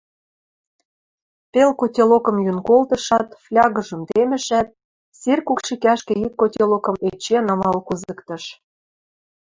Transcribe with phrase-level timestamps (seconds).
[1.51, 4.67] Пел котелокым йӱн колтышат, флягыжым темӹшӓт,
[5.19, 8.43] сир кӱкшикӓшкӹ ик котелокым эче намал кузыктыш.